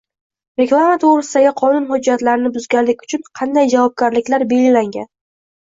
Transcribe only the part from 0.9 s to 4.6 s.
to‘g‘risidagi qonun hujjatlarini buzganlik uchun qanday javobgarliklar